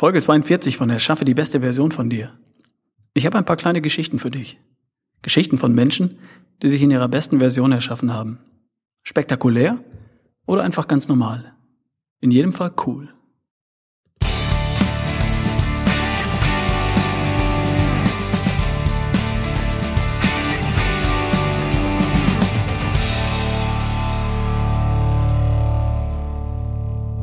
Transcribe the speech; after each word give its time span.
Folge 0.00 0.18
42 0.18 0.78
von 0.78 0.88
Erschaffe 0.88 1.26
die 1.26 1.34
beste 1.34 1.60
Version 1.60 1.92
von 1.92 2.08
dir. 2.08 2.32
Ich 3.12 3.26
habe 3.26 3.36
ein 3.36 3.44
paar 3.44 3.58
kleine 3.58 3.82
Geschichten 3.82 4.18
für 4.18 4.30
dich. 4.30 4.58
Geschichten 5.20 5.58
von 5.58 5.74
Menschen, 5.74 6.18
die 6.62 6.70
sich 6.70 6.80
in 6.80 6.90
ihrer 6.90 7.06
besten 7.06 7.38
Version 7.38 7.70
erschaffen 7.70 8.10
haben. 8.14 8.38
Spektakulär 9.02 9.84
oder 10.46 10.62
einfach 10.62 10.88
ganz 10.88 11.06
normal. 11.08 11.52
In 12.22 12.30
jedem 12.30 12.54
Fall 12.54 12.72
cool. 12.86 13.12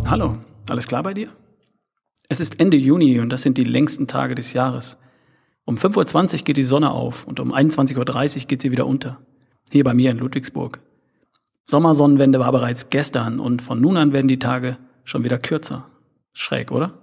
Hallo, 0.05 0.37
alles 0.69 0.87
klar 0.87 1.01
bei 1.01 1.15
dir? 1.15 1.31
Es 2.29 2.41
ist 2.41 2.59
Ende 2.59 2.75
Juni 2.75 3.21
und 3.21 3.29
das 3.29 3.41
sind 3.41 3.57
die 3.57 3.63
längsten 3.63 4.05
Tage 4.05 4.35
des 4.35 4.51
Jahres. 4.51 4.97
Um 5.63 5.75
5.20 5.75 6.39
Uhr 6.39 6.43
geht 6.43 6.57
die 6.57 6.63
Sonne 6.63 6.91
auf 6.91 7.25
und 7.25 7.39
um 7.39 7.53
21.30 7.53 8.41
Uhr 8.41 8.47
geht 8.47 8.61
sie 8.61 8.71
wieder 8.71 8.85
unter. 8.85 9.19
Hier 9.71 9.85
bei 9.85 9.93
mir 9.93 10.11
in 10.11 10.17
Ludwigsburg. 10.17 10.81
Sommersonnenwende 11.63 12.39
war 12.39 12.51
bereits 12.51 12.89
gestern 12.89 13.39
und 13.39 13.61
von 13.61 13.79
nun 13.79 13.95
an 13.95 14.11
werden 14.11 14.27
die 14.27 14.39
Tage 14.39 14.77
schon 15.05 15.23
wieder 15.23 15.37
kürzer. 15.37 15.87
Schräg, 16.33 16.71
oder? 16.71 16.93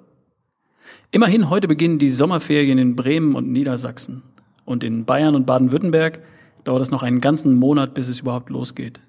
Immerhin 1.10 1.48
heute 1.48 1.68
beginnen 1.68 1.98
die 1.98 2.10
Sommerferien 2.10 2.76
in 2.76 2.94
Bremen 2.94 3.34
und 3.34 3.50
Niedersachsen. 3.50 4.22
Und 4.66 4.84
in 4.84 5.06
Bayern 5.06 5.34
und 5.34 5.46
Baden-Württemberg 5.46 6.20
dauert 6.64 6.82
es 6.82 6.90
noch 6.90 7.02
einen 7.02 7.20
ganzen 7.20 7.54
Monat, 7.54 7.94
bis 7.94 8.08
es 8.08 8.20
überhaupt 8.20 8.50
losgeht. 8.50 9.00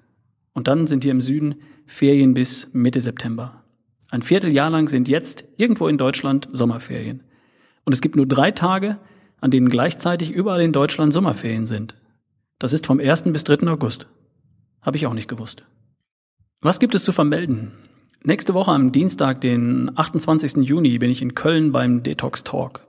Und 0.54 0.66
dann 0.66 0.86
sind 0.86 1.04
hier 1.04 1.12
im 1.12 1.20
Süden 1.20 1.56
Ferien 1.86 2.32
bis 2.32 2.70
Mitte 2.72 3.02
September. 3.02 3.62
Ein 4.10 4.22
Vierteljahr 4.22 4.70
lang 4.70 4.88
sind 4.88 5.08
jetzt 5.08 5.44
irgendwo 5.56 5.88
in 5.88 5.98
Deutschland 5.98 6.48
Sommerferien. 6.52 7.24
Und 7.84 7.92
es 7.92 8.00
gibt 8.00 8.16
nur 8.16 8.26
drei 8.26 8.50
Tage, 8.50 8.98
an 9.40 9.50
denen 9.50 9.68
gleichzeitig 9.68 10.30
überall 10.30 10.60
in 10.60 10.72
Deutschland 10.72 11.12
Sommerferien 11.12 11.66
sind. 11.66 11.94
Das 12.58 12.72
ist 12.72 12.86
vom 12.86 13.00
1. 13.00 13.24
bis 13.24 13.44
3. 13.44 13.66
August. 13.66 14.06
Habe 14.80 14.96
ich 14.96 15.06
auch 15.06 15.14
nicht 15.14 15.28
gewusst. 15.28 15.64
Was 16.60 16.78
gibt 16.78 16.94
es 16.94 17.04
zu 17.04 17.12
vermelden? 17.12 17.72
Nächste 18.22 18.54
Woche 18.54 18.72
am 18.72 18.92
Dienstag, 18.92 19.40
den 19.40 19.90
28. 19.96 20.56
Juni, 20.66 20.98
bin 20.98 21.10
ich 21.10 21.22
in 21.22 21.34
Köln 21.34 21.70
beim 21.72 22.02
Detox 22.02 22.44
Talk. 22.44 22.86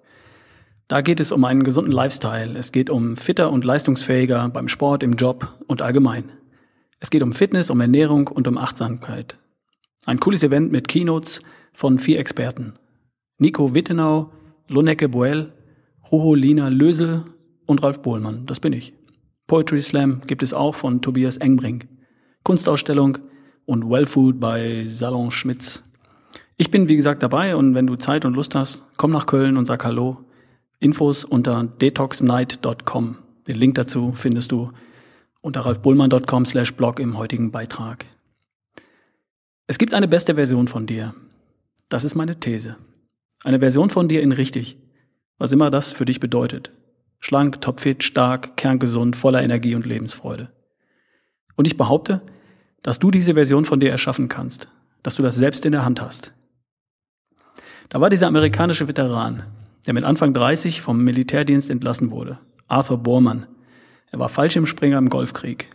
Da 0.87 1.01
geht 1.01 1.19
es 1.19 1.31
um 1.31 1.43
einen 1.43 1.63
gesunden 1.63 1.91
Lifestyle. 1.91 2.57
Es 2.57 2.71
geht 2.71 2.89
um 2.89 3.15
fitter 3.15 3.51
und 3.51 3.65
leistungsfähiger 3.65 4.47
beim 4.49 4.67
Sport, 4.67 5.03
im 5.03 5.13
Job 5.13 5.53
und 5.67 5.81
allgemein. 5.81 6.31
Es 6.99 7.09
geht 7.09 7.23
um 7.23 7.33
Fitness, 7.33 7.69
um 7.69 7.81
Ernährung 7.81 8.27
und 8.27 8.47
um 8.47 8.57
Achtsamkeit. 8.57 9.37
Ein 10.05 10.19
cooles 10.19 10.43
Event 10.43 10.71
mit 10.71 10.87
Keynotes 10.87 11.41
von 11.73 11.99
vier 11.99 12.19
Experten. 12.19 12.73
Nico 13.39 13.75
Wittenau, 13.75 14.31
Lonecke 14.67 15.09
Boel, 15.09 15.53
Ruho 16.11 16.35
Lina 16.35 16.69
Lösel 16.69 17.25
und 17.65 17.83
Ralf 17.83 18.01
Bohlmann. 18.01 18.45
Das 18.45 18.59
bin 18.59 18.73
ich. 18.73 18.93
Poetry 19.47 19.81
Slam 19.81 20.21
gibt 20.25 20.43
es 20.43 20.53
auch 20.53 20.75
von 20.75 21.01
Tobias 21.01 21.37
Engbrink. 21.37 21.87
Kunstausstellung 22.43 23.17
und 23.65 23.89
Wellfood 23.89 24.39
bei 24.39 24.85
Salon 24.85 25.31
Schmitz. 25.31 25.83
Ich 26.57 26.71
bin 26.71 26.89
wie 26.89 26.95
gesagt 26.95 27.21
dabei 27.21 27.55
und 27.55 27.75
wenn 27.75 27.87
du 27.87 27.95
Zeit 27.95 28.25
und 28.25 28.33
Lust 28.33 28.55
hast, 28.55 28.83
komm 28.97 29.11
nach 29.11 29.25
Köln 29.25 29.57
und 29.57 29.65
sag 29.65 29.85
Hallo. 29.85 30.25
Infos 30.79 31.23
unter 31.23 31.63
detoxnight.com. 31.63 33.17
Den 33.47 33.55
Link 33.55 33.75
dazu 33.75 34.11
findest 34.13 34.51
du 34.51 34.71
unter 35.41 35.61
ralfbullmann.com 35.61 36.45
slash 36.45 36.73
blog 36.73 36.99
im 36.99 37.17
heutigen 37.17 37.51
Beitrag. 37.51 38.05
Es 39.69 39.77
gibt 39.77 39.93
eine 39.93 40.07
beste 40.07 40.35
Version 40.35 40.69
von 40.69 40.85
dir. 40.85 41.13
Das 41.89 42.05
ist 42.05 42.15
meine 42.15 42.39
These. 42.39 42.77
Eine 43.43 43.59
Version 43.59 43.89
von 43.89 44.07
dir 44.07 44.21
in 44.21 44.31
richtig, 44.31 44.77
was 45.37 45.51
immer 45.51 45.69
das 45.69 45.91
für 45.91 46.05
dich 46.05 46.21
bedeutet. 46.21 46.71
Schlank, 47.19 47.59
topfit, 47.59 48.01
stark, 48.01 48.55
kerngesund, 48.55 49.17
voller 49.17 49.43
Energie 49.43 49.75
und 49.75 49.85
Lebensfreude. 49.85 50.53
Und 51.57 51.67
ich 51.67 51.75
behaupte, 51.75 52.21
dass 52.81 52.99
du 52.99 53.11
diese 53.11 53.33
Version 53.33 53.65
von 53.65 53.81
dir 53.81 53.91
erschaffen 53.91 54.29
kannst, 54.29 54.69
dass 55.03 55.15
du 55.15 55.23
das 55.23 55.35
selbst 55.35 55.65
in 55.65 55.73
der 55.73 55.83
Hand 55.83 56.01
hast. 56.01 56.31
Da 57.89 57.99
war 57.99 58.09
dieser 58.09 58.27
amerikanische 58.27 58.87
Veteran, 58.87 59.43
der 59.85 59.93
mit 59.93 60.05
Anfang 60.05 60.33
30 60.33 60.79
vom 60.79 61.03
Militärdienst 61.03 61.69
entlassen 61.69 62.09
wurde, 62.09 62.39
Arthur 62.67 62.99
Bormann. 62.99 63.47
Er 64.11 64.19
war 64.19 64.29
Fallschirmspringer 64.29 64.97
im 64.97 65.09
Golfkrieg. 65.09 65.69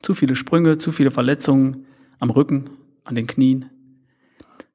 Zu 0.00 0.14
viele 0.14 0.34
Sprünge, 0.34 0.78
zu 0.78 0.90
viele 0.90 1.12
Verletzungen 1.12 1.86
am 2.18 2.30
Rücken, 2.30 2.70
an 3.04 3.14
den 3.14 3.26
Knien. 3.26 3.70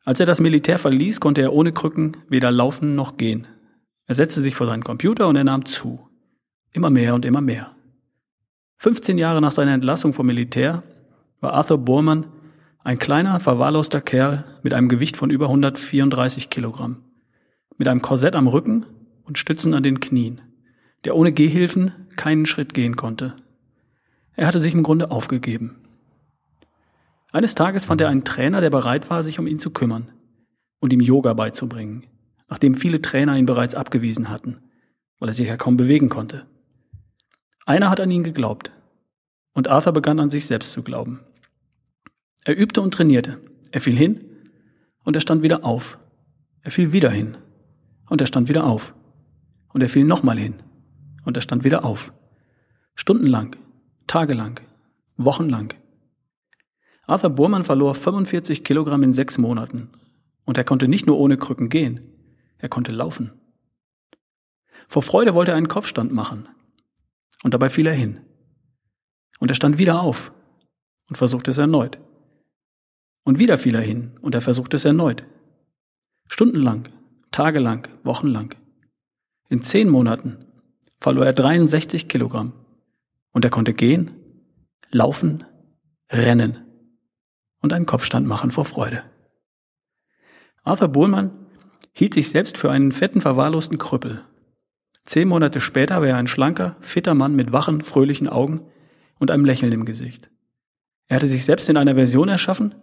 Als 0.03 0.19
er 0.19 0.25
das 0.25 0.39
Militär 0.39 0.77
verließ, 0.77 1.19
konnte 1.19 1.41
er 1.41 1.53
ohne 1.53 1.71
Krücken 1.71 2.17
weder 2.29 2.51
laufen 2.51 2.95
noch 2.95 3.17
gehen. 3.17 3.47
Er 4.05 4.15
setzte 4.15 4.41
sich 4.41 4.55
vor 4.55 4.67
seinen 4.67 4.83
Computer 4.83 5.27
und 5.27 5.35
er 5.35 5.43
nahm 5.43 5.65
zu. 5.65 6.07
Immer 6.71 6.89
mehr 6.89 7.15
und 7.15 7.25
immer 7.25 7.41
mehr. 7.41 7.75
15 8.77 9.17
Jahre 9.17 9.41
nach 9.41 9.51
seiner 9.51 9.73
Entlassung 9.73 10.13
vom 10.13 10.27
Militär 10.27 10.83
war 11.39 11.53
Arthur 11.53 11.79
Bormann 11.79 12.27
ein 12.83 12.99
kleiner, 12.99 13.39
verwahrloster 13.39 13.99
Kerl 13.99 14.45
mit 14.61 14.73
einem 14.73 14.89
Gewicht 14.89 15.17
von 15.17 15.31
über 15.31 15.45
134 15.45 16.51
Kilogramm, 16.51 16.97
mit 17.77 17.87
einem 17.87 18.03
Korsett 18.03 18.35
am 18.35 18.47
Rücken 18.47 18.85
und 19.23 19.39
Stützen 19.39 19.73
an 19.73 19.81
den 19.81 19.99
Knien, 19.99 20.41
der 21.03 21.15
ohne 21.15 21.31
Gehhilfen 21.31 21.93
keinen 22.15 22.45
Schritt 22.45 22.75
gehen 22.75 22.95
konnte. 22.95 23.33
Er 24.35 24.45
hatte 24.45 24.59
sich 24.59 24.75
im 24.75 24.83
Grunde 24.83 25.09
aufgegeben. 25.09 25.77
Eines 27.35 27.53
Tages 27.53 27.83
fand 27.83 27.99
er 27.99 28.07
einen 28.07 28.23
Trainer, 28.23 28.61
der 28.61 28.69
bereit 28.69 29.09
war, 29.09 29.21
sich 29.21 29.39
um 29.39 29.45
ihn 29.45 29.59
zu 29.59 29.69
kümmern 29.69 30.09
und 30.79 30.93
ihm 30.93 31.01
Yoga 31.01 31.33
beizubringen, 31.33 32.07
nachdem 32.47 32.75
viele 32.75 33.01
Trainer 33.01 33.35
ihn 33.35 33.45
bereits 33.45 33.75
abgewiesen 33.75 34.29
hatten, 34.29 34.61
weil 35.19 35.27
er 35.27 35.33
sich 35.33 35.49
ja 35.49 35.57
kaum 35.57 35.75
bewegen 35.75 36.07
konnte. 36.07 36.45
Einer 37.65 37.89
hat 37.89 37.99
an 37.99 38.09
ihn 38.09 38.23
geglaubt 38.23 38.71
und 39.51 39.67
Arthur 39.67 39.91
begann 39.91 40.21
an 40.21 40.29
sich 40.29 40.45
selbst 40.45 40.71
zu 40.71 40.81
glauben. 40.81 41.25
Er 42.45 42.57
übte 42.57 42.79
und 42.79 42.93
trainierte. 42.93 43.41
Er 43.69 43.81
fiel 43.81 43.97
hin 43.97 44.23
und 45.03 45.17
er 45.17 45.21
stand 45.21 45.43
wieder 45.43 45.65
auf. 45.65 45.99
Er 46.61 46.71
fiel 46.71 46.93
wieder 46.93 47.09
hin 47.09 47.35
und 48.07 48.21
er 48.21 48.27
stand 48.27 48.47
wieder 48.47 48.63
auf. 48.63 48.95
Und 49.73 49.81
er 49.81 49.89
fiel 49.89 50.05
nochmal 50.05 50.39
hin 50.39 50.63
und 51.25 51.35
er 51.35 51.41
stand 51.41 51.65
wieder 51.65 51.83
auf. 51.83 52.13
Stundenlang, 52.95 53.57
tagelang, 54.07 54.61
wochenlang. 55.17 55.73
Arthur 57.07 57.29
Burmann 57.29 57.63
verlor 57.63 57.93
45 57.93 58.63
Kilogramm 58.63 59.03
in 59.03 59.13
sechs 59.13 59.37
Monaten. 59.37 59.89
Und 60.43 60.57
er 60.57 60.63
konnte 60.63 60.87
nicht 60.87 61.05
nur 61.05 61.17
ohne 61.17 61.37
Krücken 61.37 61.69
gehen, 61.69 62.01
er 62.57 62.69
konnte 62.69 62.91
laufen. 62.91 63.31
Vor 64.87 65.01
Freude 65.01 65.33
wollte 65.33 65.51
er 65.51 65.57
einen 65.57 65.67
Kopfstand 65.67 66.11
machen. 66.11 66.47
Und 67.43 67.53
dabei 67.53 67.69
fiel 67.69 67.87
er 67.87 67.93
hin. 67.93 68.21
Und 69.39 69.51
er 69.51 69.55
stand 69.55 69.77
wieder 69.77 70.01
auf 70.01 70.31
und 71.09 71.17
versuchte 71.17 71.51
es 71.51 71.57
erneut. 71.57 71.99
Und 73.23 73.39
wieder 73.39 73.57
fiel 73.57 73.75
er 73.75 73.81
hin 73.81 74.17
und 74.21 74.35
er 74.35 74.41
versuchte 74.41 74.77
es 74.77 74.85
erneut. 74.85 75.23
Stundenlang, 76.27 76.89
tagelang, 77.31 77.87
wochenlang. 78.03 78.55
In 79.49 79.61
zehn 79.61 79.89
Monaten 79.89 80.37
verlor 80.99 81.25
er 81.25 81.33
63 81.33 82.07
Kilogramm. 82.07 82.53
Und 83.31 83.43
er 83.45 83.51
konnte 83.51 83.73
gehen, 83.73 84.11
laufen, 84.91 85.43
rennen 86.09 86.64
und 87.61 87.73
einen 87.73 87.85
Kopfstand 87.85 88.27
machen 88.27 88.51
vor 88.51 88.65
Freude. 88.65 89.03
Arthur 90.63 90.87
Bohlmann 90.87 91.31
hielt 91.93 92.13
sich 92.13 92.29
selbst 92.29 92.57
für 92.57 92.71
einen 92.71 92.91
fetten, 92.91 93.21
verwahrlosten 93.21 93.77
Krüppel. 93.77 94.21
Zehn 95.03 95.27
Monate 95.27 95.61
später 95.61 96.01
war 96.01 96.07
er 96.07 96.17
ein 96.17 96.27
schlanker, 96.27 96.75
fitter 96.79 97.13
Mann 97.13 97.35
mit 97.35 97.51
wachen, 97.51 97.81
fröhlichen 97.81 98.27
Augen 98.27 98.61
und 99.19 99.31
einem 99.31 99.45
Lächeln 99.45 99.71
im 99.71 99.85
Gesicht. 99.85 100.29
Er 101.07 101.17
hatte 101.17 101.27
sich 101.27 101.45
selbst 101.45 101.69
in 101.69 101.77
einer 101.77 101.95
Version 101.95 102.27
erschaffen, 102.27 102.75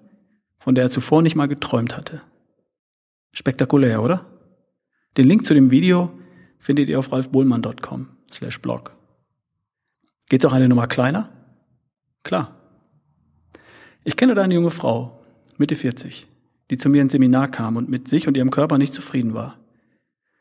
von 0.59 0.75
der 0.75 0.85
er 0.85 0.91
zuvor 0.91 1.23
nicht 1.23 1.35
mal 1.35 1.49
geträumt 1.49 1.97
hatte. 1.97 2.23
Spektakulär, 3.33 4.03
oder? 4.03 4.27
Den 5.17 5.27
Link 5.27 5.45
zu 5.45 5.55
dem 5.55 5.71
Video 5.71 6.17
findet 6.59 6.89
ihr 6.89 6.99
auf 6.99 7.11
ralfbohlmann.com 7.11 8.09
slash 8.31 8.61
blog. 8.61 8.97
Geht's 10.29 10.45
auch 10.45 10.53
eine 10.53 10.69
Nummer 10.69 10.87
kleiner? 10.87 11.29
Klar. 12.23 12.62
Ich 14.05 14.17
kenne 14.17 14.35
da 14.35 14.43
eine 14.43 14.55
junge 14.55 14.71
Frau, 14.71 15.23
Mitte 15.59 15.77
40, 15.77 16.27
die 16.71 16.77
zu 16.77 16.89
mir 16.89 17.03
ins 17.03 17.13
Seminar 17.13 17.49
kam 17.49 17.77
und 17.77 17.89
mit 17.89 18.09
sich 18.09 18.27
und 18.27 18.37
ihrem 18.37 18.51
Körper 18.51 18.77
nicht 18.77 18.93
zufrieden 18.93 19.33
war. 19.33 19.61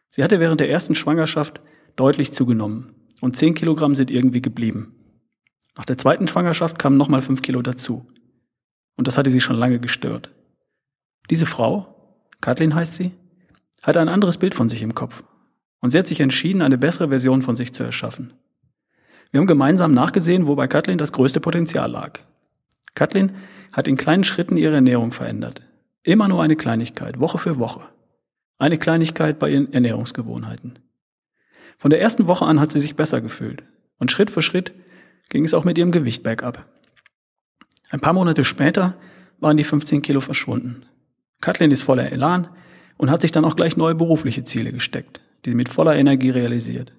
Sie 0.07 0.23
hatte 0.23 0.39
während 0.39 0.59
der 0.59 0.69
ersten 0.69 0.95
Schwangerschaft 0.95 1.61
deutlich 1.95 2.33
zugenommen 2.33 2.95
und 3.21 3.37
10 3.37 3.53
Kilogramm 3.53 3.93
sind 3.93 4.09
irgendwie 4.09 4.41
geblieben. 4.41 4.95
Nach 5.77 5.85
der 5.85 5.97
zweiten 5.97 6.27
Schwangerschaft 6.27 6.79
kamen 6.79 6.97
nochmal 6.97 7.21
5 7.21 7.43
Kilo 7.43 7.61
dazu. 7.61 8.07
Und 8.97 9.07
das 9.07 9.17
hatte 9.17 9.29
sie 9.29 9.39
schon 9.39 9.55
lange 9.55 9.79
gestört. 9.79 10.33
Diese 11.29 11.45
Frau, 11.45 12.19
Kathleen 12.41 12.73
heißt 12.73 12.95
sie, 12.95 13.11
hatte 13.83 13.99
ein 13.99 14.09
anderes 14.09 14.37
Bild 14.37 14.55
von 14.55 14.69
sich 14.69 14.81
im 14.81 14.95
Kopf. 14.95 15.23
Und 15.79 15.91
sie 15.91 15.99
hat 15.99 16.07
sich 16.07 16.19
entschieden, 16.19 16.61
eine 16.61 16.77
bessere 16.79 17.09
Version 17.09 17.41
von 17.41 17.55
sich 17.55 17.73
zu 17.73 17.83
erschaffen. 17.83 18.33
Wir 19.29 19.39
haben 19.39 19.47
gemeinsam 19.47 19.91
nachgesehen, 19.91 20.47
wo 20.47 20.55
bei 20.55 20.67
Kathleen 20.67 20.97
das 20.97 21.13
größte 21.13 21.39
Potenzial 21.39 21.89
lag. 21.89 22.19
Kathleen 22.95 23.33
hat 23.71 23.87
in 23.87 23.97
kleinen 23.97 24.23
Schritten 24.23 24.57
ihre 24.57 24.75
Ernährung 24.75 25.11
verändert. 25.11 25.61
Immer 26.03 26.27
nur 26.27 26.41
eine 26.41 26.55
Kleinigkeit, 26.55 27.19
Woche 27.19 27.37
für 27.37 27.57
Woche. 27.57 27.81
Eine 28.57 28.77
Kleinigkeit 28.77 29.39
bei 29.39 29.49
ihren 29.49 29.71
Ernährungsgewohnheiten. 29.73 30.79
Von 31.77 31.89
der 31.89 32.01
ersten 32.01 32.27
Woche 32.27 32.45
an 32.45 32.59
hat 32.59 32.71
sie 32.71 32.79
sich 32.79 32.95
besser 32.95 33.21
gefühlt. 33.21 33.63
Und 33.97 34.11
Schritt 34.11 34.29
für 34.29 34.41
Schritt 34.41 34.73
ging 35.29 35.45
es 35.45 35.53
auch 35.53 35.63
mit 35.63 35.77
ihrem 35.77 35.91
Gewicht 35.91 36.23
bergab. 36.23 36.65
Ein 37.89 38.01
paar 38.01 38.13
Monate 38.13 38.43
später 38.43 38.97
waren 39.39 39.57
die 39.57 39.63
15 39.63 40.01
Kilo 40.01 40.21
verschwunden. 40.21 40.85
Kathleen 41.41 41.71
ist 41.71 41.81
voller 41.81 42.11
Elan 42.11 42.47
und 42.97 43.09
hat 43.09 43.21
sich 43.21 43.31
dann 43.31 43.45
auch 43.45 43.55
gleich 43.55 43.77
neue 43.77 43.95
berufliche 43.95 44.43
Ziele 44.43 44.71
gesteckt, 44.71 45.21
die 45.43 45.49
sie 45.51 45.55
mit 45.55 45.69
voller 45.69 45.95
Energie 45.95 46.29
realisiert. 46.29 46.93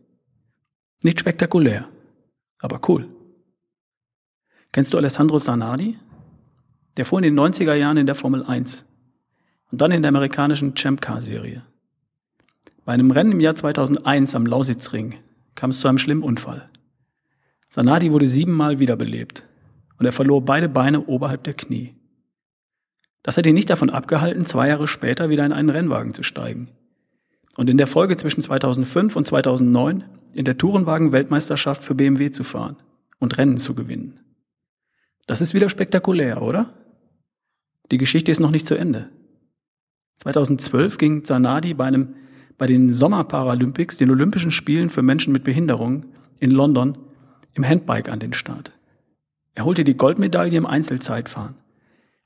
Nicht 1.03 1.21
spektakulär, 1.21 1.89
aber 2.61 2.81
cool. 2.89 3.09
Kennst 4.73 4.95
du 4.95 4.97
Alessandro 4.97 5.39
Zanardi? 5.39 5.99
Der 6.97 7.05
fuhr 7.05 7.19
in 7.19 7.25
den 7.25 7.39
90er 7.39 7.75
Jahren 7.75 7.99
in 7.99 8.07
der 8.07 8.15
Formel 8.15 8.43
1 8.43 8.87
und 9.71 9.83
dann 9.83 9.93
in 9.93 10.01
der 10.01 10.09
amerikanischen 10.09 10.75
Champ 10.75 11.03
Car 11.03 11.21
Serie. 11.21 11.63
Bei 12.87 12.95
einem 12.95 13.11
Rennen 13.11 13.33
im 13.33 13.41
Jahr 13.41 13.55
2001 13.55 14.35
am 14.35 14.47
Lausitzring 14.47 15.17
kam 15.55 15.71
es 15.71 15.81
zu 15.81 15.89
einem 15.89 15.99
schlimmen 15.99 16.23
Unfall. 16.23 16.71
Zanardi 17.69 18.13
wurde 18.13 18.27
siebenmal 18.27 18.79
wiederbelebt 18.79 19.47
und 19.99 20.07
er 20.07 20.13
verlor 20.13 20.43
beide 20.43 20.71
Beine 20.71 21.05
oberhalb 21.05 21.45
der 21.45 21.55
Knie. 21.55 21.95
Das 23.23 23.37
hat 23.37 23.45
ihn 23.45 23.55
nicht 23.55 23.69
davon 23.69 23.91
abgehalten, 23.91 24.47
zwei 24.47 24.69
Jahre 24.69 24.89
später 24.89 25.29
wieder 25.29 25.45
in 25.45 25.53
einen 25.53 25.69
Rennwagen 25.69 26.15
zu 26.15 26.23
steigen. 26.23 26.71
Und 27.59 27.69
in 27.69 27.77
der 27.77 27.87
Folge 27.87 28.17
zwischen 28.17 28.41
2005 28.41 29.17
und 29.17 29.27
2009 29.27 30.05
in 30.33 30.47
der 30.47 30.57
Tourenwagen-Weltmeisterschaft 30.57 31.85
für 31.85 31.95
BMW 31.95 32.31
zu 32.31 32.43
fahren 32.43 32.77
und 33.19 33.37
Rennen 33.37 33.59
zu 33.59 33.75
gewinnen. 33.75 34.19
Das 35.27 35.41
ist 35.41 35.55
wieder 35.55 35.69
spektakulär, 35.69 36.43
oder? 36.43 36.73
Die 37.91 37.99
Geschichte 37.99 38.31
ist 38.31 38.41
noch 38.41 38.51
nicht 38.51 38.67
zu 38.67 38.75
Ende. 38.75 39.11
2012 40.17 40.99
ging 40.99 41.25
Zanardi 41.25 41.75
bei 41.75 41.85
einem 41.85 42.15
bei 42.59 42.67
den 42.67 42.91
Sommerparalympics, 42.91 43.97
den 43.97 44.11
Olympischen 44.11 44.51
Spielen 44.51 44.89
für 44.89 45.03
Menschen 45.03 45.33
mit 45.33 45.43
Behinderung 45.43 46.05
in 46.39 46.51
London, 46.51 46.97
im 47.55 47.67
Handbike 47.67 48.09
an 48.09 48.21
den 48.21 48.33
Start. 48.35 48.73
Er 49.55 49.65
holte 49.65 49.85
die 49.85 49.97
Goldmedaille 49.97 50.57
im 50.57 50.67
Einzelzeitfahren 50.67 51.57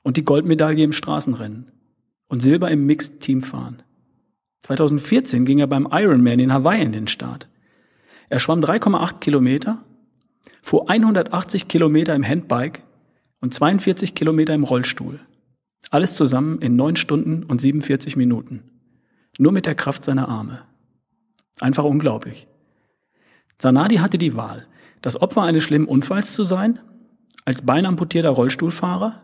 und 0.03 0.15
die 0.15 0.23
Goldmedaille 0.23 0.83
im 0.83 0.93
Straßenrennen 0.93 1.71
und 2.27 2.41
Silber 2.41 2.69
im 2.69 2.85
Mixed-Teamfahren. 2.85 3.81
2014 4.61 5.43
ging 5.43 5.59
er 5.59 5.67
beim 5.67 5.87
Ironman 5.91 6.39
in 6.39 6.53
Hawaii 6.53 6.83
in 6.83 6.91
den 6.91 7.07
Start. 7.07 7.49
Er 8.29 8.39
schwamm 8.39 8.61
3,8 8.61 9.19
Kilometer, 9.19 9.83
fuhr 10.61 10.89
180 10.89 11.67
Kilometer 11.67 12.15
im 12.15 12.27
Handbike 12.27 12.83
und 13.41 13.53
42 13.53 14.15
Kilometer 14.15 14.53
im 14.53 14.63
Rollstuhl. 14.63 15.19
Alles 15.89 16.13
zusammen 16.13 16.59
in 16.61 16.75
9 16.75 16.95
Stunden 16.95 17.43
und 17.43 17.61
47 17.61 18.15
Minuten. 18.15 18.63
Nur 19.37 19.51
mit 19.51 19.65
der 19.65 19.75
Kraft 19.75 20.03
seiner 20.03 20.27
Arme. 20.27 20.63
Einfach 21.59 21.83
unglaublich. 21.83 22.47
Zanadi 23.57 23.97
hatte 23.97 24.17
die 24.17 24.35
Wahl, 24.35 24.67
das 25.01 25.19
Opfer 25.19 25.43
eines 25.43 25.63
schlimmen 25.63 25.87
Unfalls 25.87 26.33
zu 26.33 26.43
sein, 26.43 26.79
als 27.45 27.61
beinamputierter 27.61 28.29
Rollstuhlfahrer 28.29 29.23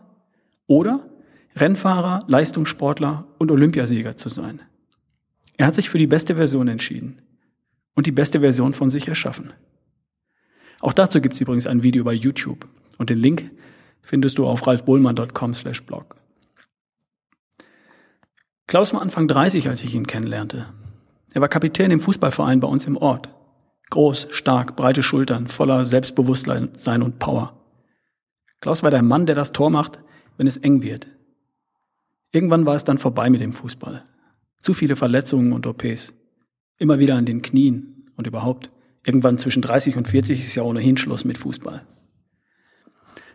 oder 0.68 1.10
Rennfahrer, 1.56 2.24
Leistungssportler 2.28 3.28
und 3.38 3.52
Olympiasieger 3.52 4.18
zu 4.18 4.30
sein. 4.30 4.62
Er 5.58 5.68
hat 5.68 5.75
sich 5.75 5.90
für 5.90 6.00
die 6.00 6.08
beste 6.08 6.36
Version 6.36 6.68
entschieden 6.68 7.22
und 7.96 8.08
die 8.08 8.12
beste 8.12 8.40
Version 8.40 8.74
von 8.74 8.90
sich 8.90 9.08
erschaffen. 9.08 9.54
Auch 10.83 10.91
dazu 10.91 11.21
gibt 11.21 11.35
es 11.35 11.39
übrigens 11.39 11.65
ein 11.65 11.81
Video 11.81 12.03
bei 12.03 12.12
YouTube 12.12 12.68
und 12.97 13.09
den 13.09 13.18
Link 13.18 13.50
findest 14.01 14.38
du 14.38 14.45
auf 14.45 14.68
ralfbohlmann.com 14.68 15.53
slash 15.53 15.81
blog. 15.83 16.18
Klaus 18.68 18.94
war 18.94 19.01
Anfang 19.01 19.30
30, 19.30 19.69
als 19.69 19.81
ich 19.85 19.95
ihn 19.95 20.07
kennenlernte. 20.07 20.65
Er 21.33 21.39
war 21.39 21.47
Kapitän 21.47 21.89
im 21.89 22.01
Fußballverein 22.01 22.59
bei 22.59 22.68
uns 22.68 22.85
im 22.85 22.97
Ort. 22.97 23.30
Groß, 23.91 24.27
stark, 24.31 24.75
breite 24.75 25.03
Schultern, 25.03 25.47
voller 25.47 25.85
Selbstbewusstsein 25.85 27.01
und 27.01 27.18
Power. 27.18 27.57
Klaus 28.59 28.83
war 28.83 28.91
der 28.91 29.03
Mann, 29.03 29.25
der 29.25 29.36
das 29.36 29.53
Tor 29.53 29.69
macht, 29.69 30.03
wenn 30.36 30.47
es 30.47 30.57
eng 30.57 30.81
wird. 30.81 31.07
Irgendwann 32.33 32.65
war 32.65 32.75
es 32.75 32.83
dann 32.83 32.97
vorbei 32.97 33.29
mit 33.29 33.39
dem 33.39 33.53
Fußball. 33.53 34.03
Zu 34.59 34.74
viele 34.74 34.97
Verletzungen 34.97 35.53
und 35.53 35.65
OPs. 35.65 36.13
Immer 36.77 37.00
wieder 37.00 37.15
an 37.15 37.25
den 37.25 37.41
Knien 37.41 38.12
und 38.18 38.27
überhaupt. 38.27 38.69
Irgendwann 39.05 39.38
zwischen 39.38 39.61
30 39.61 39.97
und 39.97 40.07
40 40.07 40.39
ist 40.39 40.55
ja 40.55 40.63
ohnehin 40.63 40.97
Schluss 40.97 41.25
mit 41.25 41.38
Fußball. 41.38 41.85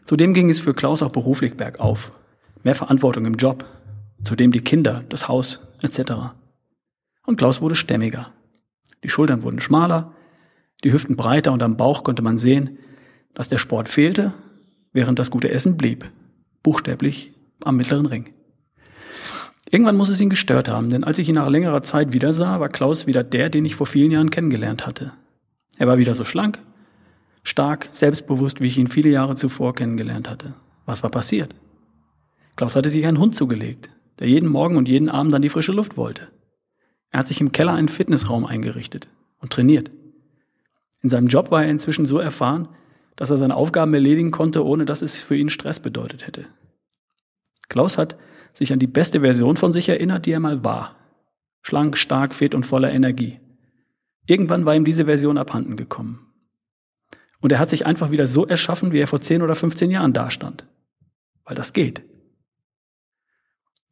Zudem 0.04 0.32
ging 0.32 0.48
es 0.48 0.60
für 0.60 0.74
Klaus 0.74 1.02
auch 1.02 1.10
beruflich 1.10 1.56
bergauf. 1.56 2.12
Mehr 2.62 2.74
Verantwortung 2.74 3.26
im 3.26 3.34
Job. 3.34 3.64
Zudem 4.24 4.50
die 4.50 4.62
Kinder, 4.62 5.04
das 5.08 5.28
Haus 5.28 5.60
etc. 5.82 6.32
Und 7.26 7.36
Klaus 7.36 7.60
wurde 7.60 7.74
stämmiger. 7.74 8.32
Die 9.04 9.10
Schultern 9.10 9.42
wurden 9.42 9.60
schmaler, 9.60 10.12
die 10.82 10.92
Hüften 10.92 11.16
breiter 11.16 11.52
und 11.52 11.62
am 11.62 11.76
Bauch 11.76 12.02
konnte 12.02 12.22
man 12.22 12.38
sehen, 12.38 12.78
dass 13.34 13.48
der 13.48 13.58
Sport 13.58 13.88
fehlte, 13.88 14.32
während 14.92 15.18
das 15.18 15.30
gute 15.30 15.50
Essen 15.50 15.76
blieb 15.76 16.10
buchstäblich 16.62 17.32
am 17.64 17.76
mittleren 17.76 18.04
Ring. 18.04 18.30
Irgendwann 19.70 19.96
muss 19.96 20.08
es 20.08 20.20
ihn 20.20 20.28
gestört 20.28 20.68
haben, 20.68 20.90
denn 20.90 21.02
als 21.04 21.18
ich 21.18 21.28
ihn 21.28 21.34
nach 21.34 21.48
längerer 21.48 21.82
Zeit 21.82 22.12
wieder 22.12 22.32
sah, 22.32 22.60
war 22.60 22.68
Klaus 22.68 23.06
wieder 23.06 23.24
der, 23.24 23.48
den 23.48 23.64
ich 23.64 23.74
vor 23.74 23.86
vielen 23.86 24.10
Jahren 24.10 24.30
kennengelernt 24.30 24.86
hatte. 24.86 25.12
Er 25.78 25.86
war 25.86 25.98
wieder 25.98 26.14
so 26.14 26.24
schlank, 26.24 26.60
stark, 27.42 27.88
selbstbewusst, 27.92 28.60
wie 28.60 28.66
ich 28.66 28.78
ihn 28.78 28.88
viele 28.88 29.10
Jahre 29.10 29.36
zuvor 29.36 29.74
kennengelernt 29.74 30.28
hatte. 30.28 30.54
Was 30.86 31.02
war 31.02 31.10
passiert? 31.10 31.54
Klaus 32.56 32.74
hatte 32.74 32.90
sich 32.90 33.06
einen 33.06 33.18
Hund 33.18 33.36
zugelegt, 33.36 33.88
der 34.18 34.28
jeden 34.28 34.48
Morgen 34.48 34.76
und 34.76 34.88
jeden 34.88 35.08
Abend 35.08 35.32
an 35.34 35.42
die 35.42 35.48
frische 35.48 35.72
Luft 35.72 35.96
wollte. 35.96 36.28
Er 37.10 37.20
hat 37.20 37.28
sich 37.28 37.40
im 37.40 37.52
Keller 37.52 37.72
einen 37.72 37.88
Fitnessraum 37.88 38.44
eingerichtet 38.44 39.08
und 39.38 39.52
trainiert. 39.52 39.90
In 41.00 41.08
seinem 41.08 41.28
Job 41.28 41.52
war 41.52 41.62
er 41.62 41.70
inzwischen 41.70 42.06
so 42.06 42.18
erfahren, 42.18 42.68
dass 43.14 43.30
er 43.30 43.36
seine 43.36 43.54
Aufgaben 43.54 43.94
erledigen 43.94 44.32
konnte, 44.32 44.64
ohne 44.64 44.84
dass 44.84 45.02
es 45.02 45.16
für 45.16 45.36
ihn 45.36 45.50
Stress 45.50 45.80
bedeutet 45.80 46.26
hätte. 46.26 46.46
Klaus 47.68 47.98
hat 47.98 48.16
sich 48.52 48.72
an 48.72 48.78
die 48.78 48.86
beste 48.86 49.20
Version 49.20 49.56
von 49.56 49.72
sich 49.72 49.88
erinnert, 49.88 50.26
die 50.26 50.32
er 50.32 50.40
mal 50.40 50.64
war. 50.64 50.96
Schlank, 51.62 51.96
stark, 51.96 52.34
fit 52.34 52.54
und 52.54 52.66
voller 52.66 52.92
Energie. 52.92 53.38
Irgendwann 54.28 54.66
war 54.66 54.76
ihm 54.76 54.84
diese 54.84 55.06
Version 55.06 55.38
abhanden 55.38 55.74
gekommen. 55.74 56.26
Und 57.40 57.50
er 57.50 57.58
hat 57.58 57.70
sich 57.70 57.86
einfach 57.86 58.10
wieder 58.10 58.26
so 58.26 58.46
erschaffen, 58.46 58.92
wie 58.92 58.98
er 58.98 59.06
vor 59.06 59.20
10 59.20 59.40
oder 59.40 59.54
15 59.54 59.90
Jahren 59.90 60.12
dastand. 60.12 60.66
Weil 61.44 61.56
das 61.56 61.72
geht. 61.72 62.02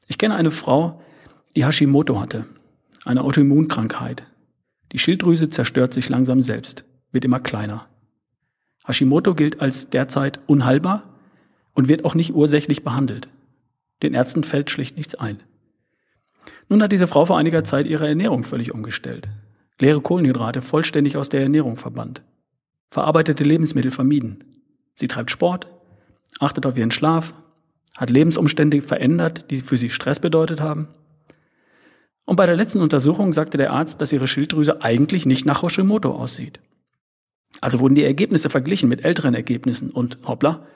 Ich 0.08 0.18
kenne 0.18 0.34
eine 0.34 0.50
Frau, 0.50 1.02
die 1.56 1.64
Hashimoto 1.64 2.20
hatte, 2.20 2.44
eine 3.06 3.22
Autoimmunkrankheit. 3.22 4.24
Die 4.92 4.98
Schilddrüse 4.98 5.48
zerstört 5.48 5.94
sich 5.94 6.10
langsam 6.10 6.42
selbst, 6.42 6.84
wird 7.12 7.24
immer 7.24 7.40
kleiner. 7.40 7.88
Hashimoto 8.84 9.34
gilt 9.34 9.62
als 9.62 9.88
derzeit 9.88 10.40
unheilbar 10.46 11.18
und 11.72 11.88
wird 11.88 12.04
auch 12.04 12.14
nicht 12.14 12.34
ursächlich 12.34 12.84
behandelt. 12.84 13.30
Den 14.02 14.12
Ärzten 14.12 14.44
fällt 14.44 14.68
schlicht 14.68 14.98
nichts 14.98 15.14
ein. 15.14 15.42
Nun 16.68 16.82
hat 16.82 16.92
diese 16.92 17.06
Frau 17.06 17.24
vor 17.24 17.38
einiger 17.38 17.64
Zeit 17.64 17.86
ihre 17.86 18.06
Ernährung 18.06 18.44
völlig 18.44 18.74
umgestellt. 18.74 19.30
Leere 19.80 20.00
Kohlenhydrate 20.00 20.62
vollständig 20.62 21.16
aus 21.16 21.28
der 21.28 21.42
Ernährung 21.42 21.76
verbannt. 21.76 22.22
Verarbeitete 22.90 23.44
Lebensmittel 23.44 23.90
vermieden. 23.90 24.62
Sie 24.94 25.08
treibt 25.08 25.30
Sport, 25.30 25.68
achtet 26.40 26.64
auf 26.64 26.76
ihren 26.76 26.90
Schlaf, 26.90 27.34
hat 27.96 28.10
Lebensumstände 28.10 28.80
verändert, 28.80 29.50
die 29.50 29.58
für 29.58 29.76
sie 29.76 29.90
Stress 29.90 30.20
bedeutet 30.20 30.60
haben. 30.60 30.88
Und 32.24 32.36
bei 32.36 32.46
der 32.46 32.56
letzten 32.56 32.80
Untersuchung 32.80 33.32
sagte 33.32 33.58
der 33.58 33.72
Arzt, 33.72 34.00
dass 34.00 34.12
ihre 34.12 34.26
Schilddrüse 34.26 34.82
eigentlich 34.82 35.26
nicht 35.26 35.46
nach 35.46 35.62
Hashimoto 35.62 36.10
aussieht. 36.10 36.60
Also 37.60 37.80
wurden 37.80 37.94
die 37.94 38.04
Ergebnisse 38.04 38.50
verglichen 38.50 38.88
mit 38.88 39.04
älteren 39.04 39.34
Ergebnissen 39.34 39.90
und 39.90 40.18
hoppla, 40.26 40.66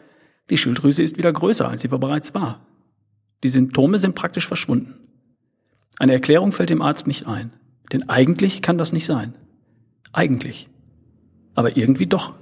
die 0.48 0.56
Schilddrüse 0.56 1.02
ist 1.02 1.18
wieder 1.18 1.32
größer, 1.32 1.68
als 1.68 1.82
sie 1.82 1.88
bereits 1.88 2.34
war. 2.34 2.66
Die 3.42 3.48
Symptome 3.48 3.98
sind 3.98 4.14
praktisch 4.14 4.46
verschwunden. 4.46 4.94
Eine 5.98 6.12
Erklärung 6.12 6.52
fällt 6.52 6.70
dem 6.70 6.82
Arzt 6.82 7.06
nicht 7.06 7.26
ein, 7.26 7.52
denn 7.92 8.08
eigentlich 8.08 8.62
kann 8.62 8.78
das 8.78 8.92
nicht 8.92 9.06
sein. 9.06 9.34
Eigentlich. 10.12 10.68
Aber 11.54 11.76
irgendwie 11.76 12.06
doch. 12.06 12.34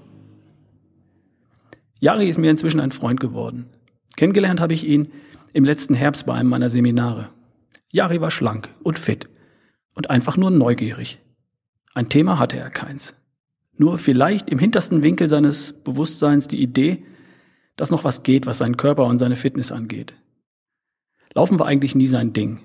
Jari 2.01 2.29
ist 2.29 2.39
mir 2.39 2.51
inzwischen 2.51 2.81
ein 2.81 2.93
Freund 2.93 3.21
geworden. 3.21 3.67
Kennengelernt 4.17 4.61
habe 4.61 4.75
ich 4.75 4.85
ihn 4.85 5.13
im 5.53 5.65
letzten 5.65 5.95
Herbst 5.95 6.27
bei 6.27 6.35
einem 6.35 6.49
meiner 6.49 6.69
Seminare. 6.69 7.31
Jari 7.91 8.21
war 8.21 8.31
schlank 8.31 8.69
und 8.83 8.99
fit 8.99 9.29
und 9.95 10.11
einfach 10.11 10.37
nur 10.37 10.51
neugierig. 10.51 11.19
Ein 11.95 12.09
Thema 12.09 12.39
hatte 12.39 12.59
er 12.59 12.71
keins 12.71 13.15
nur 13.79 13.99
vielleicht 13.99 14.51
im 14.51 14.59
hintersten 14.59 15.03
Winkel 15.03 15.29
seines 15.29 15.73
Bewusstseins 15.73 16.49
die 16.49 16.61
Idee, 16.61 17.05
dass 17.77 17.91
noch 17.91 18.05
was 18.05 18.25
geht, 18.25 18.47
was 18.47 18.59
seinen 18.59 18.77
Körper 18.77 19.07
und 19.07 19.19
seine 19.19 19.37
Fitness 19.37 19.73
angeht. 19.73 20.15
Laufen 21.35 21.59
war 21.59 21.67
eigentlich 21.67 21.95
nie 21.95 22.09
sein 22.09 22.33
Ding. 22.33 22.61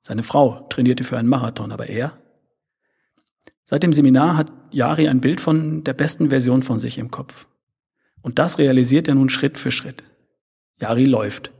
Seine 0.00 0.24
Frau 0.24 0.66
trainierte 0.68 1.04
für 1.04 1.16
einen 1.16 1.28
Marathon, 1.28 1.70
aber 1.70 1.88
er? 1.88 2.18
Seit 3.66 3.82
dem 3.82 3.92
Seminar 3.92 4.36
hat 4.36 4.52
Jari 4.72 5.08
ein 5.08 5.20
Bild 5.20 5.40
von 5.40 5.82
der 5.82 5.92
besten 5.92 6.30
Version 6.30 6.62
von 6.62 6.78
sich 6.78 6.98
im 6.98 7.10
Kopf. 7.10 7.48
Und 8.22 8.38
das 8.38 8.58
realisiert 8.58 9.08
er 9.08 9.16
nun 9.16 9.28
Schritt 9.28 9.58
für 9.58 9.72
Schritt. 9.72 10.04
Jari 10.80 11.04
läuft. 11.04 11.50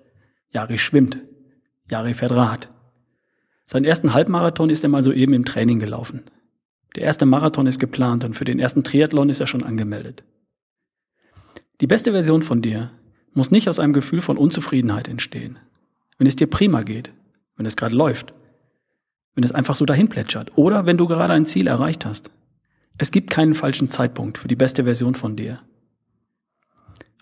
Jari 0.50 0.78
schwimmt. 0.78 1.18
Jari 1.90 2.14
fährt 2.14 2.32
Rad. 2.32 2.70
Seinen 3.64 3.84
ersten 3.84 4.14
Halbmarathon 4.14 4.70
ist 4.70 4.84
er 4.84 4.88
mal 4.88 5.02
soeben 5.02 5.32
im 5.32 5.44
Training 5.44 5.80
gelaufen. 5.80 6.22
Der 6.94 7.02
erste 7.02 7.26
Marathon 7.26 7.66
ist 7.66 7.80
geplant 7.80 8.24
und 8.24 8.34
für 8.34 8.44
den 8.44 8.60
ersten 8.60 8.84
Triathlon 8.84 9.28
ist 9.28 9.40
er 9.40 9.46
schon 9.46 9.64
angemeldet. 9.64 10.24
Die 11.80 11.86
beste 11.86 12.12
Version 12.12 12.42
von 12.42 12.62
dir 12.62 12.92
muss 13.34 13.50
nicht 13.50 13.68
aus 13.68 13.78
einem 13.78 13.92
Gefühl 13.92 14.20
von 14.20 14.38
Unzufriedenheit 14.38 15.08
entstehen. 15.08 15.58
Wenn 16.16 16.26
es 16.26 16.36
dir 16.36 16.46
prima 16.46 16.82
geht, 16.82 17.10
wenn 17.56 17.66
es 17.66 17.76
gerade 17.76 17.94
läuft, 17.94 18.32
wenn 19.36 19.44
es 19.44 19.52
einfach 19.52 19.74
so 19.74 19.84
dahin 19.84 20.08
plätschert 20.08 20.50
oder 20.56 20.86
wenn 20.86 20.96
du 20.96 21.06
gerade 21.06 21.34
ein 21.34 21.44
Ziel 21.44 21.68
erreicht 21.68 22.04
hast. 22.04 22.30
Es 22.98 23.10
gibt 23.10 23.30
keinen 23.30 23.54
falschen 23.54 23.88
Zeitpunkt 23.88 24.38
für 24.38 24.48
die 24.48 24.56
beste 24.56 24.84
Version 24.84 25.14
von 25.14 25.36
dir. 25.36 25.60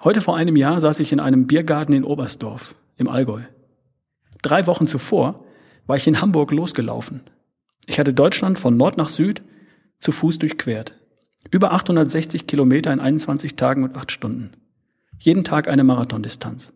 Heute 0.03 0.21
vor 0.21 0.37
einem 0.37 0.57
Jahr 0.57 0.81
saß 0.81 1.01
ich 1.01 1.13
in 1.13 1.19
einem 1.19 1.47
Biergarten 1.47 1.93
in 1.93 2.05
Oberstdorf 2.05 2.77
im 2.97 3.09
Allgäu. 3.09 3.43
Drei 4.43 4.67
Wochen 4.67 4.87
zuvor 4.87 5.45
war 5.87 5.97
ich 5.97 6.07
in 6.07 6.21
Hamburg 6.21 6.53
losgelaufen. 6.53 7.23
Ich 7.87 7.99
hatte 7.99 8.15
Deutschland 8.15 8.59
von 8.59 8.77
Nord 8.77 8.97
nach 8.97 9.09
Süd 9.09 9.43
zu 9.99 10.13
Fuß 10.13 10.39
durchquert. 10.39 10.95
Über 11.51 11.73
860 11.73 12.47
Kilometer 12.47 12.93
in 12.93 13.01
21 13.01 13.57
Tagen 13.57 13.83
und 13.83 13.97
8 13.97 14.13
Stunden. 14.13 14.53
Jeden 15.19 15.43
Tag 15.43 15.69
eine 15.69 15.85
Marathondistanz. 15.85 16.73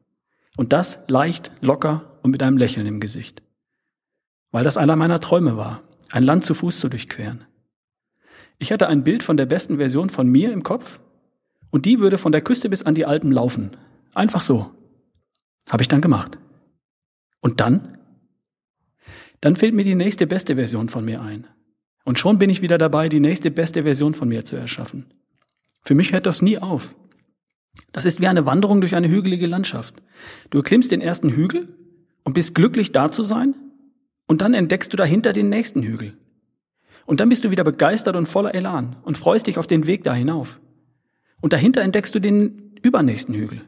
Und 0.57 0.73
das 0.73 1.04
leicht, 1.09 1.52
locker 1.61 2.18
und 2.23 2.33
mit 2.33 2.42
einem 2.42 2.57
Lächeln 2.57 2.87
im 2.87 2.99
Gesicht 3.00 3.42
weil 4.50 4.64
das 4.64 4.76
einer 4.76 4.97
meiner 4.97 5.21
Träume 5.21 5.57
war, 5.57 5.83
ein 6.11 6.23
Land 6.23 6.45
zu 6.45 6.55
Fuß 6.55 6.81
zu 6.81 6.88
durchqueren. 6.88 7.45
Ich 8.59 8.73
hatte 8.73 8.88
ein 8.88 9.05
Bild 9.05 9.23
von 9.23 9.37
der 9.37 9.47
besten 9.47 9.76
Version 9.76 10.11
von 10.11 10.26
mir 10.26 10.52
im 10.52 10.62
Kopf 10.62 11.00
und 11.71 11.87
die 11.87 12.00
würde 12.00 12.19
von 12.19 12.33
der 12.33 12.40
Küste 12.40 12.69
bis 12.69 12.83
an 12.83 12.95
die 12.95 13.07
Alpen 13.07 13.31
laufen. 13.31 13.76
Einfach 14.14 14.40
so. 14.40 14.71
Habe 15.69 15.83
ich 15.83 15.88
dann 15.88 16.00
gemacht. 16.00 16.38
Und 17.40 17.61
dann? 17.61 17.99
Dann 19.40 19.55
fällt 19.55 19.75
mir 19.75 19.85
die 19.85 19.95
nächste 19.95 20.26
beste 20.26 20.57
Version 20.57 20.88
von 20.88 21.05
mir 21.05 21.21
ein. 21.21 21.47
Und 22.05 22.19
schon 22.19 22.38
bin 22.38 22.50
ich 22.50 22.62
wieder 22.62 22.78
dabei, 22.78 23.09
die 23.09 23.21
nächste 23.21 23.50
beste 23.50 23.83
Version 23.83 24.14
von 24.14 24.28
mir 24.28 24.45
zu 24.45 24.57
erschaffen. 24.57 25.07
Für 25.83 25.95
mich 25.95 26.12
hört 26.12 26.26
das 26.26 26.43
nie 26.43 26.59
auf. 26.59 26.97
Das 27.93 28.07
ist 28.07 28.21
wie 28.21 28.26
eine 28.26 28.47
Wanderung 28.47 28.81
durch 28.81 28.97
eine 28.97 29.09
hügelige 29.09 29.47
Landschaft. 29.47 30.02
Du 30.50 30.59
erklimmst 30.59 30.90
den 30.90 31.00
ersten 31.00 31.31
Hügel 31.31 31.69
und 32.25 32.33
bist 32.33 32.55
glücklich 32.55 32.93
da 32.93 33.11
zu 33.12 33.23
sein 33.23 33.55
und 34.28 34.42
dann 34.42 34.54
entdeckst 34.54 34.92
du 34.92 34.97
dahinter 34.97 35.32
den 35.32 35.49
nächsten 35.49 35.82
Hügel. 35.82 36.16
Und 37.06 37.18
dann 37.18 37.30
bist 37.30 37.42
du 37.42 37.50
wieder 37.50 37.64
begeistert 37.64 38.14
und 38.14 38.26
voller 38.26 38.54
Elan 38.54 38.97
und 39.02 39.18
freust 39.18 39.49
dich 39.49 39.58
auf 39.58 39.66
den 39.66 39.87
Weg 39.87 40.04
da 40.04 40.14
hinauf. 40.14 40.61
Und 41.40 41.54
dahinter 41.54 41.80
entdeckst 41.80 42.14
du 42.14 42.20
den 42.20 42.75
übernächsten 42.82 43.35
Hügel. 43.35 43.62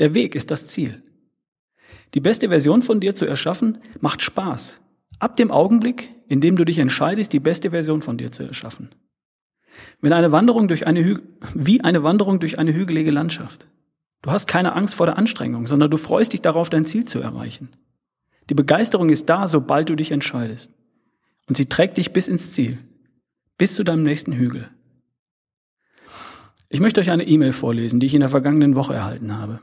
Der 0.00 0.14
Weg 0.14 0.34
ist 0.34 0.50
das 0.50 0.66
Ziel. 0.66 1.02
Die 2.14 2.20
beste 2.20 2.48
Version 2.48 2.82
von 2.82 3.00
dir 3.00 3.14
zu 3.14 3.24
erschaffen, 3.24 3.78
macht 4.00 4.20
Spaß. 4.20 4.80
Ab 5.20 5.36
dem 5.36 5.52
Augenblick, 5.52 6.10
in 6.26 6.40
dem 6.40 6.56
du 6.56 6.64
dich 6.64 6.78
entscheidest, 6.78 7.32
die 7.32 7.40
beste 7.40 7.70
Version 7.70 8.02
von 8.02 8.18
dir 8.18 8.32
zu 8.32 8.42
erschaffen. 8.42 8.90
Wenn 10.00 10.12
eine 10.12 10.32
Wanderung 10.32 10.66
durch 10.66 10.86
eine 10.86 11.04
Hü 11.04 11.18
wie 11.54 11.82
eine 11.82 12.02
Wanderung 12.02 12.40
durch 12.40 12.58
eine 12.58 12.74
hügelige 12.74 13.12
Landschaft. 13.12 13.68
Du 14.22 14.32
hast 14.32 14.46
keine 14.48 14.74
Angst 14.74 14.96
vor 14.96 15.06
der 15.06 15.16
Anstrengung, 15.16 15.66
sondern 15.66 15.90
du 15.90 15.96
freust 15.96 16.32
dich 16.32 16.42
darauf, 16.42 16.68
dein 16.68 16.84
Ziel 16.84 17.04
zu 17.06 17.20
erreichen. 17.20 17.70
Die 18.50 18.54
Begeisterung 18.54 19.10
ist 19.10 19.28
da, 19.28 19.46
sobald 19.46 19.88
du 19.88 19.94
dich 19.94 20.10
entscheidest. 20.10 20.70
Und 21.48 21.56
sie 21.56 21.66
trägt 21.66 21.96
dich 21.96 22.12
bis 22.12 22.28
ins 22.28 22.52
Ziel, 22.52 22.78
bis 23.58 23.74
zu 23.74 23.84
deinem 23.84 24.02
nächsten 24.02 24.32
Hügel. 24.32 24.70
Ich 26.68 26.80
möchte 26.80 27.00
euch 27.00 27.10
eine 27.10 27.26
E-Mail 27.26 27.52
vorlesen, 27.52 28.00
die 28.00 28.06
ich 28.06 28.14
in 28.14 28.20
der 28.20 28.28
vergangenen 28.28 28.74
Woche 28.74 28.94
erhalten 28.94 29.36
habe. 29.36 29.60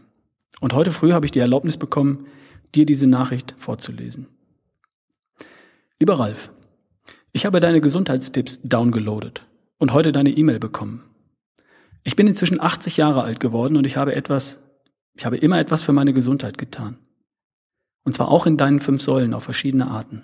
Und 0.61 0.73
heute 0.73 0.91
früh 0.91 1.13
habe 1.13 1.25
ich 1.25 1.31
die 1.31 1.39
Erlaubnis 1.39 1.77
bekommen, 1.77 2.27
dir 2.75 2.85
diese 2.85 3.07
Nachricht 3.07 3.55
vorzulesen. 3.57 4.27
Lieber 5.99 6.19
Ralf, 6.19 6.51
ich 7.31 7.45
habe 7.45 7.59
deine 7.59 7.81
Gesundheitstipps 7.81 8.59
downgeloadet 8.63 9.45
und 9.77 9.93
heute 9.93 10.11
deine 10.11 10.29
E-Mail 10.29 10.59
bekommen. 10.59 11.03
Ich 12.03 12.15
bin 12.15 12.27
inzwischen 12.27 12.61
80 12.61 12.97
Jahre 12.97 13.23
alt 13.23 13.39
geworden 13.39 13.75
und 13.75 13.85
ich 13.85 13.97
habe 13.97 14.15
etwas, 14.15 14.59
ich 15.15 15.25
habe 15.25 15.37
immer 15.37 15.59
etwas 15.59 15.81
für 15.81 15.93
meine 15.93 16.13
Gesundheit 16.13 16.57
getan. 16.57 16.97
Und 18.09 18.13
zwar 18.13 18.29
auch 18.29 18.47
in 18.47 18.57
deinen 18.57 18.79
fünf 18.79 19.03
Säulen 19.03 19.35
auf 19.35 19.43
verschiedene 19.43 19.87
Arten. 19.87 20.23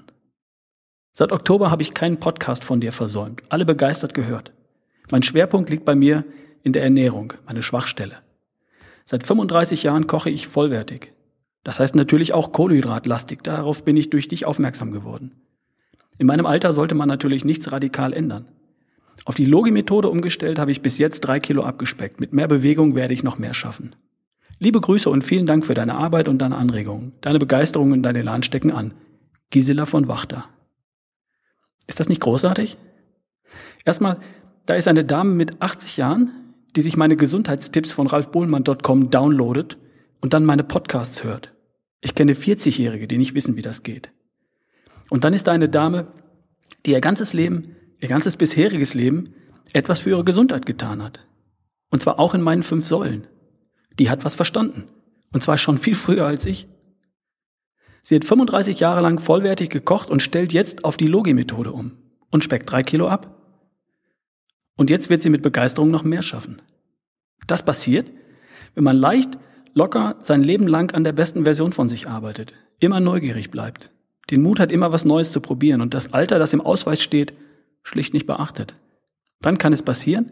Seit 1.13 1.31
Oktober 1.31 1.69
habe 1.69 1.83
ich 1.83 1.93
keinen 1.93 2.19
Podcast 2.19 2.65
von 2.65 2.81
dir 2.81 2.91
versäumt, 2.91 3.43
alle 3.49 3.63
begeistert 3.63 4.15
gehört. 4.15 4.53
Mein 5.11 5.21
Schwerpunkt 5.21 5.69
liegt 5.69 5.85
bei 5.85 5.93
mir 5.93 6.25
in 6.63 6.73
der 6.73 6.81
Ernährung, 6.81 7.33
meine 7.45 7.61
Schwachstelle. 7.61 8.17
Seit 9.03 9.23
35 9.23 9.83
Jahren 9.83 10.07
koche 10.07 10.31
ich 10.31 10.47
vollwertig. 10.47 11.13
Das 11.63 11.79
heißt 11.79 11.95
natürlich 11.95 12.33
auch 12.33 12.53
kohlenhydratlastig, 12.53 13.43
darauf 13.43 13.85
bin 13.85 13.97
ich 13.97 14.09
durch 14.09 14.27
dich 14.27 14.47
aufmerksam 14.47 14.89
geworden. 14.89 15.33
In 16.17 16.25
meinem 16.25 16.47
Alter 16.47 16.73
sollte 16.73 16.95
man 16.95 17.07
natürlich 17.07 17.45
nichts 17.45 17.71
radikal 17.71 18.13
ändern. 18.13 18.47
Auf 19.25 19.35
die 19.35 19.45
Logi-Methode 19.45 20.09
umgestellt 20.09 20.57
habe 20.57 20.71
ich 20.71 20.81
bis 20.81 20.97
jetzt 20.97 21.19
drei 21.21 21.39
Kilo 21.39 21.61
abgespeckt. 21.61 22.19
Mit 22.19 22.33
mehr 22.33 22.47
Bewegung 22.47 22.95
werde 22.95 23.13
ich 23.13 23.21
noch 23.21 23.37
mehr 23.37 23.53
schaffen. 23.53 23.95
Liebe 24.57 24.79
Grüße 24.79 25.09
und 25.09 25.23
vielen 25.23 25.45
Dank 25.45 25.65
für 25.65 25.73
deine 25.73 25.95
Arbeit 25.95 26.29
und 26.29 26.37
deine 26.37 26.55
Anregungen. 26.55 27.11
Deine 27.21 27.39
Begeisterung 27.39 27.91
und 27.91 28.03
deine 28.03 28.19
Elan 28.19 28.41
stecken 28.41 28.71
an. 28.71 28.93
Gisela 29.49 29.85
von 29.85 30.07
Wachter. 30.07 30.45
Ist 31.87 31.99
das 31.99 32.07
nicht 32.07 32.21
großartig? 32.21 32.77
Erstmal, 33.83 34.19
da 34.65 34.75
ist 34.75 34.87
eine 34.87 35.03
Dame 35.03 35.31
mit 35.31 35.61
80 35.61 35.97
Jahren, 35.97 36.31
die 36.75 36.81
sich 36.81 36.95
meine 36.95 37.17
Gesundheitstipps 37.17 37.91
von 37.91 38.07
ralfbohlmann.com 38.07 39.09
downloadet 39.09 39.77
und 40.21 40.33
dann 40.33 40.45
meine 40.45 40.63
Podcasts 40.63 41.23
hört. 41.23 41.53
Ich 41.99 42.15
kenne 42.15 42.33
40-Jährige, 42.33 43.07
die 43.07 43.17
nicht 43.17 43.35
wissen, 43.35 43.57
wie 43.57 43.61
das 43.61 43.83
geht. 43.83 44.11
Und 45.09 45.23
dann 45.23 45.33
ist 45.33 45.47
da 45.47 45.51
eine 45.51 45.69
Dame, 45.69 46.07
die 46.85 46.91
ihr 46.91 47.01
ganzes 47.01 47.33
Leben, 47.33 47.75
ihr 47.99 48.07
ganzes 48.07 48.37
bisheriges 48.37 48.93
Leben 48.93 49.33
etwas 49.73 49.99
für 49.99 50.11
ihre 50.11 50.23
Gesundheit 50.23 50.65
getan 50.65 51.03
hat. 51.03 51.27
Und 51.91 52.01
zwar 52.01 52.19
auch 52.19 52.33
in 52.33 52.41
meinen 52.41 52.63
fünf 52.63 52.85
Säulen 52.85 53.27
die 53.99 54.09
hat 54.09 54.25
was 54.25 54.35
verstanden. 54.35 54.87
Und 55.31 55.43
zwar 55.43 55.57
schon 55.57 55.77
viel 55.77 55.95
früher 55.95 56.25
als 56.25 56.45
ich. 56.45 56.67
Sie 58.03 58.15
hat 58.15 58.25
35 58.25 58.79
Jahre 58.79 59.01
lang 59.01 59.19
vollwertig 59.19 59.69
gekocht 59.69 60.09
und 60.09 60.21
stellt 60.21 60.53
jetzt 60.53 60.83
auf 60.85 60.95
die 60.95 61.07
Logi-Methode 61.07 61.71
um 61.71 61.93
und 62.31 62.43
speckt 62.43 62.71
drei 62.71 62.83
Kilo 62.83 63.07
ab. 63.07 63.35
Und 64.77 64.89
jetzt 64.89 65.09
wird 65.09 65.21
sie 65.21 65.29
mit 65.29 65.41
Begeisterung 65.41 65.89
noch 65.89 66.03
mehr 66.03 66.21
schaffen. 66.21 66.61
Das 67.47 67.63
passiert, 67.63 68.11
wenn 68.75 68.83
man 68.83 68.97
leicht, 68.97 69.37
locker 69.73 70.17
sein 70.21 70.43
Leben 70.43 70.67
lang 70.67 70.93
an 70.93 71.03
der 71.03 71.13
besten 71.13 71.43
Version 71.45 71.73
von 71.73 71.89
sich 71.89 72.07
arbeitet, 72.07 72.53
immer 72.79 72.99
neugierig 72.99 73.51
bleibt, 73.51 73.91
den 74.29 74.41
Mut 74.41 74.59
hat, 74.59 74.71
immer 74.71 74.91
was 74.91 75.05
Neues 75.05 75.31
zu 75.31 75.41
probieren 75.41 75.81
und 75.81 75.93
das 75.93 76.13
Alter, 76.13 76.39
das 76.39 76.53
im 76.53 76.61
Ausweis 76.61 77.01
steht, 77.01 77.33
schlicht 77.83 78.13
nicht 78.13 78.27
beachtet. 78.27 78.75
Dann 79.41 79.57
kann 79.57 79.73
es 79.73 79.83
passieren, 79.83 80.31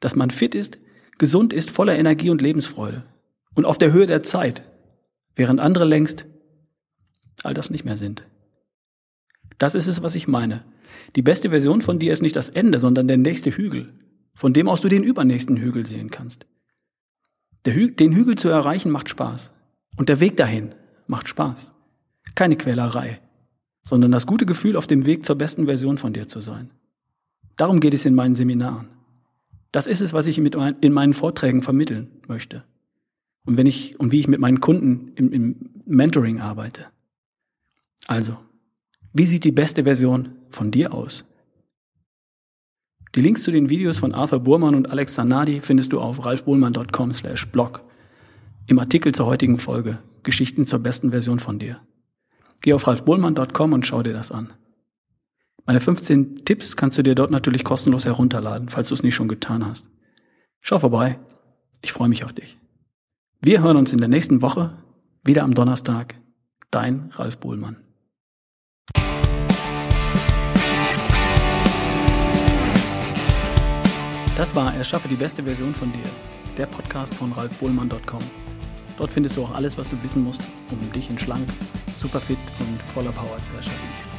dass 0.00 0.16
man 0.16 0.30
fit 0.30 0.54
ist, 0.54 0.78
gesund 1.18 1.52
ist, 1.52 1.70
voller 1.70 1.96
Energie 1.96 2.30
und 2.30 2.42
Lebensfreude 2.42 3.04
und 3.54 3.64
auf 3.64 3.78
der 3.78 3.92
Höhe 3.92 4.06
der 4.06 4.22
Zeit, 4.22 4.62
während 5.36 5.60
andere 5.60 5.84
längst 5.84 6.26
all 7.42 7.54
das 7.54 7.70
nicht 7.70 7.84
mehr 7.84 7.96
sind. 7.96 8.24
Das 9.58 9.74
ist 9.74 9.86
es, 9.86 10.02
was 10.02 10.14
ich 10.14 10.28
meine. 10.28 10.64
Die 11.16 11.22
beste 11.22 11.50
Version 11.50 11.80
von 11.80 11.98
dir 11.98 12.12
ist 12.12 12.22
nicht 12.22 12.36
das 12.36 12.48
Ende, 12.48 12.78
sondern 12.78 13.08
der 13.08 13.16
nächste 13.16 13.50
Hügel, 13.50 13.92
von 14.34 14.52
dem 14.52 14.68
aus 14.68 14.80
du 14.80 14.88
den 14.88 15.04
übernächsten 15.04 15.56
Hügel 15.56 15.86
sehen 15.86 16.10
kannst. 16.10 16.46
Hü 17.66 17.90
den 17.90 18.12
Hügel 18.12 18.34
zu 18.34 18.48
erreichen 18.48 18.90
macht 18.90 19.08
Spaß. 19.08 19.52
Und 19.96 20.08
der 20.08 20.20
Weg 20.20 20.36
dahin 20.36 20.74
macht 21.06 21.28
Spaß. 21.28 21.72
Keine 22.34 22.56
Quälerei, 22.56 23.20
sondern 23.84 24.10
das 24.10 24.26
gute 24.26 24.44
Gefühl, 24.44 24.76
auf 24.76 24.86
dem 24.86 25.06
Weg 25.06 25.24
zur 25.24 25.36
besten 25.36 25.66
Version 25.66 25.98
von 25.98 26.12
dir 26.12 26.26
zu 26.28 26.40
sein. 26.40 26.70
Darum 27.56 27.80
geht 27.80 27.94
es 27.94 28.04
in 28.04 28.14
meinen 28.14 28.34
Seminaren. 28.34 28.88
Das 29.74 29.88
ist 29.88 30.02
es, 30.02 30.12
was 30.12 30.28
ich 30.28 30.38
mit 30.38 30.54
mein, 30.54 30.76
in 30.82 30.92
meinen 30.92 31.14
Vorträgen 31.14 31.60
vermitteln 31.60 32.06
möchte. 32.28 32.62
Und 33.44 33.56
wenn 33.56 33.66
ich, 33.66 33.98
und 33.98 34.12
wie 34.12 34.20
ich 34.20 34.28
mit 34.28 34.38
meinen 34.38 34.60
Kunden 34.60 35.10
im, 35.16 35.32
im 35.32 35.70
Mentoring 35.84 36.40
arbeite. 36.40 36.86
Also, 38.06 38.36
wie 39.12 39.26
sieht 39.26 39.42
die 39.42 39.50
beste 39.50 39.82
Version 39.82 40.28
von 40.48 40.70
dir 40.70 40.94
aus? 40.94 41.24
Die 43.16 43.20
Links 43.20 43.42
zu 43.42 43.50
den 43.50 43.68
Videos 43.68 43.98
von 43.98 44.14
Arthur 44.14 44.38
Burmann 44.38 44.76
und 44.76 44.90
Alex 44.90 45.16
Sanadi 45.16 45.60
findest 45.60 45.92
du 45.92 45.98
auf 45.98 46.24
ralfbohlmann.com 46.24 47.10
slash 47.10 47.48
blog. 47.48 47.82
Im 48.68 48.78
Artikel 48.78 49.12
zur 49.12 49.26
heutigen 49.26 49.58
Folge 49.58 49.98
Geschichten 50.22 50.66
zur 50.66 50.78
besten 50.78 51.10
Version 51.10 51.40
von 51.40 51.58
dir. 51.58 51.80
Geh 52.62 52.74
auf 52.74 52.86
ralfbohlmann.com 52.86 53.72
und 53.72 53.84
schau 53.84 54.04
dir 54.04 54.12
das 54.12 54.30
an. 54.30 54.52
Meine 55.66 55.80
15 55.80 56.44
Tipps 56.44 56.76
kannst 56.76 56.98
du 56.98 57.02
dir 57.02 57.14
dort 57.14 57.30
natürlich 57.30 57.64
kostenlos 57.64 58.04
herunterladen, 58.04 58.68
falls 58.68 58.88
du 58.88 58.94
es 58.94 59.02
nicht 59.02 59.14
schon 59.14 59.28
getan 59.28 59.64
hast. 59.64 59.88
Schau 60.60 60.78
vorbei. 60.78 61.18
Ich 61.80 61.92
freue 61.92 62.08
mich 62.08 62.24
auf 62.24 62.32
dich. 62.32 62.58
Wir 63.40 63.62
hören 63.62 63.76
uns 63.76 63.92
in 63.92 63.98
der 63.98 64.08
nächsten 64.08 64.42
Woche 64.42 64.76
wieder 65.22 65.42
am 65.42 65.54
Donnerstag. 65.54 66.16
Dein 66.70 67.10
Ralf 67.14 67.38
Bohlmann. 67.38 67.76
Das 74.36 74.54
war 74.54 74.74
Erschaffe 74.74 75.08
die 75.08 75.14
beste 75.14 75.44
Version 75.44 75.74
von 75.74 75.92
dir, 75.92 76.10
der 76.58 76.66
Podcast 76.66 77.14
von 77.14 77.32
ralfbohlmann.com. 77.32 78.22
Dort 78.98 79.10
findest 79.10 79.36
du 79.36 79.44
auch 79.44 79.54
alles, 79.54 79.78
was 79.78 79.88
du 79.88 80.02
wissen 80.02 80.24
musst, 80.24 80.42
um 80.70 80.92
dich 80.92 81.08
in 81.08 81.18
schlank, 81.18 81.48
super 81.94 82.20
fit 82.20 82.38
und 82.58 82.82
voller 82.82 83.12
Power 83.12 83.42
zu 83.42 83.52
erscheinen. 83.52 84.13